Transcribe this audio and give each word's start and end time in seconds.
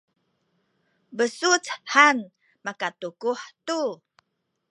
besuc 1.17 1.65
han 1.93 2.17
makatukuh 2.65 3.41
tu 3.65 3.79